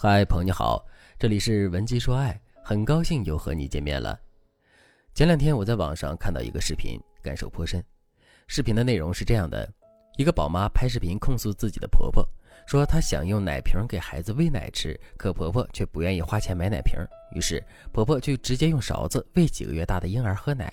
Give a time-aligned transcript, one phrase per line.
[0.00, 0.86] 嗨，朋友你好，
[1.18, 4.16] 这里是文姬说爱，很高兴又和你见面了。
[5.12, 7.84] 前两天我在网上看到一个视频，感受颇深。
[8.46, 9.68] 视频的内容是这样的：
[10.16, 12.24] 一个宝妈拍视频控诉自己的婆婆，
[12.64, 16.94] 说她想用奶瓶给孩子喂奶吃，可婆婆却不愿意花钱买奶瓶，
[17.34, 17.60] 于是
[17.92, 20.72] 婆婆就直接用勺子喂几个月大的婴儿喝奶。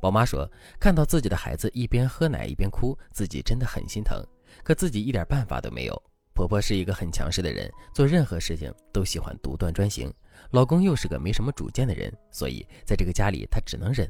[0.00, 0.50] 宝妈说，
[0.80, 4.18] 看到自己的孩子一边喝奶一边哭，自己真的很心疼，
[4.64, 6.02] 可自己一点办法都没有。
[6.36, 10.12] 婆婆是一个很强势的人，做任何事情都喜欢独断专行。
[10.50, 14.06] 老公又是个没什么主见的人，所以在这个家里她只能忍。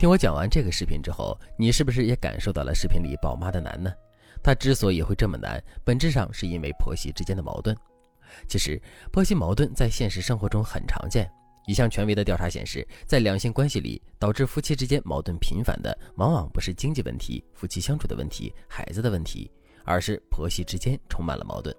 [0.00, 3.92] 听我讲完这个视频之后，你是不是也感受到了视频里宝妈的难呢？
[4.42, 7.76] 她之所以会这么难，本质上是因为婆媳之间的矛盾。
[8.48, 8.80] 其实
[9.12, 11.30] 婆媳矛盾在现实生活中很常见。
[11.68, 19.48] 一项权威的调查显示，在两性关系里，导致夫妻之间矛盾频繁的，往往不是经济问题、夫妻相处的问题、孩子的问题。
[19.88, 21.74] 而是婆媳之间充满了矛盾。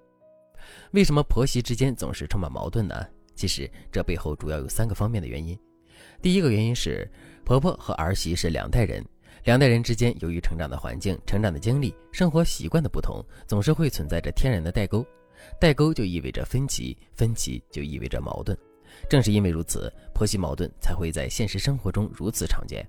[0.90, 3.06] 为什么婆媳之间总是充满矛盾呢？
[3.36, 5.58] 其实这背后主要有三个方面的原因。
[6.20, 7.08] 第一个原因是
[7.44, 9.04] 婆婆和儿媳是两代人，
[9.44, 15.06] 两代人之间由于成长的环境、成长的经历、生活习惯的不同，总是会存在着天然的代沟。
[15.58, 18.56] 代沟就意味着分歧，分歧就意味着矛盾。
[19.08, 22.86] 正是因为如此，婆媳矛盾才会在现实生活中如此常见。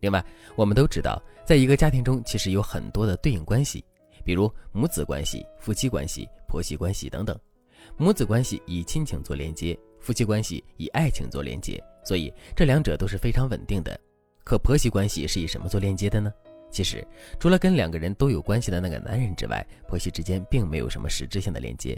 [0.00, 0.24] 另外，
[0.56, 3.84] 我们都知道，在一个家庭中，其实有很多的对应关系。
[4.26, 7.38] 比如母子关系、夫妻关系、婆媳关系等等，
[7.96, 13.98] 母子关系以亲情做连接，夫妻关系以爱情做连接，所以这两者都是非常稳定的。
[14.42, 16.32] 可婆媳关系是以什么做连接的呢？
[16.72, 17.06] 其实，
[17.38, 21.96] 除了跟两个人都有关系的那个男人之外，婆媳之间并没有什么实质性的连接。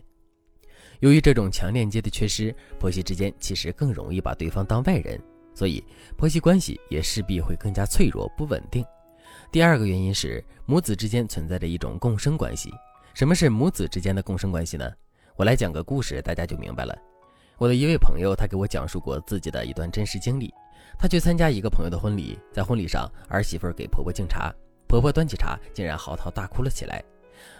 [1.00, 5.18] 由于这种强链接的缺失，婆媳之间其实更容易把对方当外人，
[5.54, 5.82] 所以
[6.18, 8.84] 婆媳关系也势必会更加脆弱不稳定。
[9.50, 12.70] 第二个原因是母子之间存在着一种共生关系。
[13.14, 14.84] 什么是母子之间的共生关系呢？
[15.36, 16.94] 我来讲个故事，大家就明白了。
[17.56, 20.52] 我的一位朋友，他给我讲述过自己的一段真实经历。
[20.98, 24.52] 他去参加一个朋友的婚礼，在婚礼上，儿媳妇给婆婆敬茶，
[24.86, 27.02] 婆婆端起茶，竟然嚎啕大哭了起来。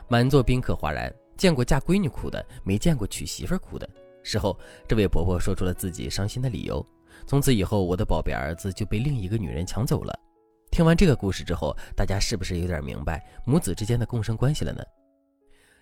[0.09, 3.89] 满座宾客哗然，见过嫁闺女哭的，没见过娶媳妇哭的。
[4.23, 6.85] 事后，这位婆婆说出了自己伤心的理由：
[7.27, 10.15] 从此以后，我的宝贝儿子就被另一个女人抢走了。
[10.71, 14.83] 听完这个故事之后，大家是不是有点明白母子之间的共生关系了呢？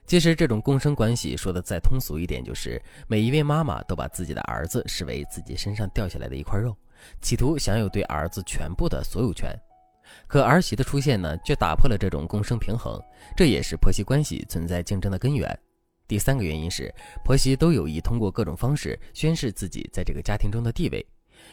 [0.06, 6.76] 其实，这种共生关系说的再通俗一点，就是每一位妈妈都把自己的儿子视为自己身上掉下来的一块肉，
[7.20, 9.50] 企图享有对儿子全部的所有权。
[10.28, 13.02] 可儿媳的出现呢，却打破了这种共生平衡，
[13.36, 15.58] 这也是婆媳关系存在竞争的根源。
[16.06, 16.94] 第三个原因是，
[17.24, 21.04] 婆媳都有意通过各种方式宣示自己在这个家庭中的地位。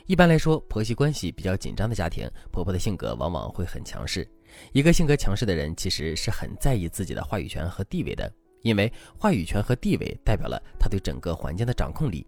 [0.06, 4.28] 一般来说，婆媳关系比较紧张的家庭，婆婆的性格往往会很强势。
[4.72, 12.28] 一个性格强势的人，其实是很在意自己的话语权和地位的，因为话语权和地位代表了他对整个环境的掌控力。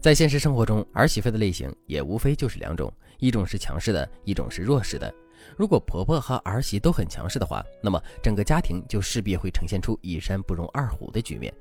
[0.00, 5.12] 在现实生活中，儿媳妇的类型也无非就是两种：一种是强势的，一种是弱势的。
[5.56, 11.52] 如果婆婆和儿媳都很强势的话，那么整个家庭就势必会呈现出一山不容二虎的局面。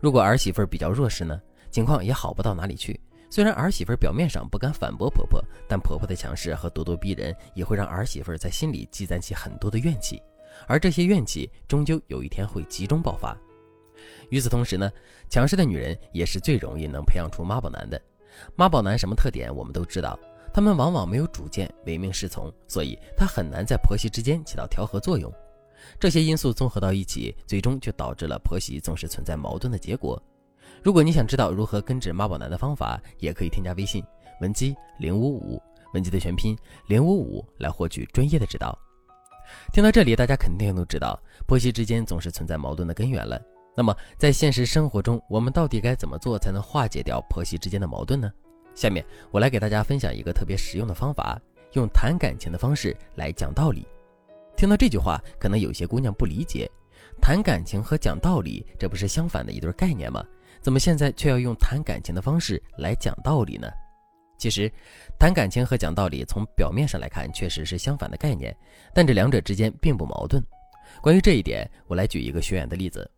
[0.00, 1.40] 如果儿媳妇比较弱势呢，
[1.70, 3.00] 情况也好不到哪里去。
[3.28, 10.22] 虽然儿媳妇表面上不敢反驳婆婆，但婆婆的强势和咄咄逼人也会让儿媳妇在心里积攒起很多的怨气，
[10.66, 13.36] 而这些怨气终究有一天会集中爆发。
[14.30, 14.90] 与此同时呢，
[15.28, 18.00] 强势的女人也是最容易能培养出妈宝男的。
[18.54, 20.18] 妈宝男什么特点我们都知道，
[20.52, 25.32] 他们往往没有主见，唯命是从，所以他很难在婆媳之间起到调和作用。
[25.98, 30.20] 这些因素综合到一起，最终就导致了婆媳总是存在矛盾的结果。
[30.82, 34.04] 如果你想知道如何根治妈宝男的方法，也可以添加微信
[34.40, 35.60] 文姬零五五，
[35.94, 36.56] 文姬的全拼
[36.86, 38.78] 零五五来获取专业的指导。
[39.72, 43.40] 听到这里，大家肯定都知道婆媳之间总是存在矛盾的根源了。
[43.76, 48.32] 那么在现实生活中，我们到底该怎么做才能化解掉婆媳之间的矛盾呢？
[48.74, 51.40] 下面我来给大家分享一个特别实用的方法，
[51.72, 53.86] 用谈感情的方式来讲道理。
[54.56, 56.70] 听到这句话，可能有些姑娘不理解，
[57.20, 60.24] 谈感情和讲道理，这不是相反的一对概念吗？
[60.60, 63.68] 怎么现在却要用谈感情的方式来讲道理呢？
[64.38, 64.70] 其实，
[65.18, 68.54] 谈感情和讲道理从表面上来看确实是相反的概念，
[68.92, 70.44] 但这两者之间并不矛盾。
[71.00, 73.10] 关于这一点，我来举一个学员的例子。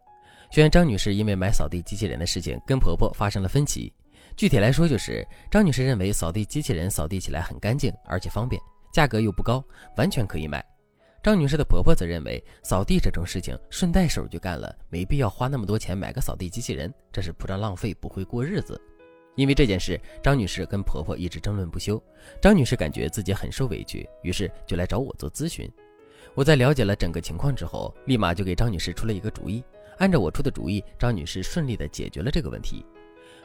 [0.50, 3.92] 学员张女士因为买扫地机器人的事情跟婆婆发生了分歧。
[4.36, 8.62] 具体来说，就是张女士认为扫地机器人扫地起来很干净，而且方便，
[8.92, 9.62] 价格又不高，
[9.96, 10.64] 完全可以买。
[11.20, 18.80] 张女士的婆婆则认为，扫地这种事情顺带手就干了，没必要花那么多钱买个扫地机器人，这是铺张浪费，不会过日子。
[19.34, 22.02] 因为这件事，张女士跟婆婆一直争论不休。
[22.40, 25.68] 张女士感觉自己很受委屈，于是就来找我做咨询。
[26.34, 29.62] 我在了解了整个情况之后，立马就给张女士出了一个主意，
[29.98, 32.86] 按照我出的主意，张女士顺利的解决了这个问题。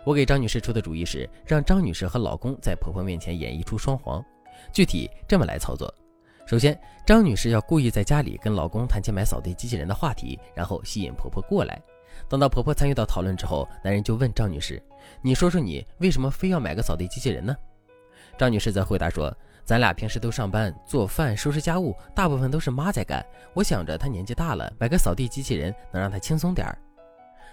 [0.03, 4.23] 我给张女士出的主意是让张女士和老公在婆婆面前演绎出双簧，
[4.71, 5.91] 具体这么来操作：
[6.45, 11.81] 首先，张女士要故意在家里跟老公谈起买扫地机器人的话题，然后吸引婆婆过来。
[12.27, 14.81] 等到婆婆参与到讨论之后，男人就问张女士
[15.23, 17.55] ：“你说说你为什么非要买个扫地机器人呢？”
[18.37, 23.25] 张女士则回答说：“咱俩平时都上班、做饭、收拾家务，大部分都是妈在干。
[23.53, 26.77] 我想着她年纪大了，买个扫地机器人能让她轻松点儿。”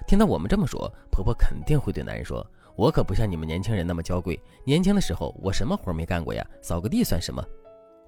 [0.04, 2.44] 听到我们这么说，婆婆肯定会对男人说
[2.74, 7.42] ：“我可不像你们年轻人那么娇贵，年轻的时候我什么活没干过呀，扫个地算什么？”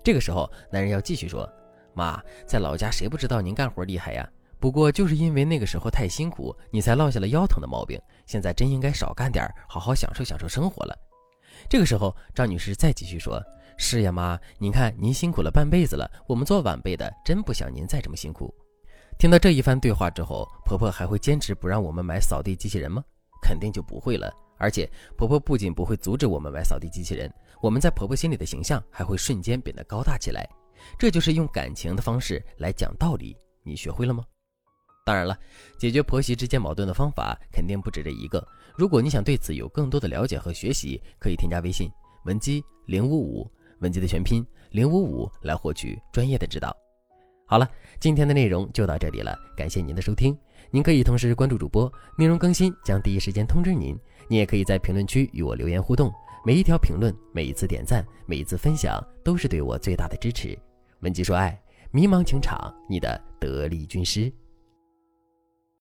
[0.05, 1.49] 这个时候，男人要继续说
[1.95, 4.29] ：“妈，在老家谁不知道您干活厉害呀？
[4.59, 8.01] 不过就是因为那个时候太辛苦，你才落下了腰疼的毛病。
[8.27, 10.97] 现在真应该少干点，好好享受享受生活了。”
[11.69, 13.41] 这个时候，张女士再继续说
[13.79, 18.53] ：“是呀，妈，您看您辛苦了半辈子了，我们做晚辈的真不想您再这么辛苦。”
[19.19, 23.05] 听到这一番对话之后，婆婆还会坚持不让我们买扫地机器人吗？
[23.41, 24.33] 肯定就不会了。
[24.63, 27.29] 而且婆婆不仅不会阻止我们买扫地机器人，
[27.61, 30.49] 我们在婆婆心里的形象还会瞬间变得高大起来。
[30.97, 34.25] 这就是用感情的方式来讲道理，你学会了吗？
[35.05, 35.37] 当然了，
[35.77, 38.47] 解决婆媳之间矛盾的方法肯定不止这一个。
[38.77, 41.91] 如果你想对此有更多的了解和学习，可以添加微信
[42.25, 43.51] 文姬零五五，
[43.81, 46.73] 文姬的全拼零五五来获取专业的指导。
[47.49, 47.69] 好了，
[47.99, 50.39] 今天的内容就到这里了，感谢您的收听。
[50.71, 53.99] 您可以同时关注主播，内容更新将第一时间通知您。
[54.29, 56.13] 你也可以在评论区与我留言互动，
[56.45, 60.59] 每一条评论、每一次点赞、每一次分享，都是对我最大的支持。
[61.01, 61.61] 文姬说爱，
[61.91, 64.33] 迷茫情场，你的得力军师。